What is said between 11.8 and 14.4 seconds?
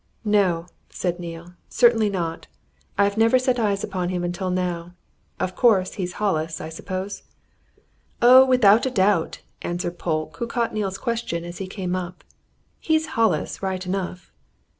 up. "He's Hollis, right enough.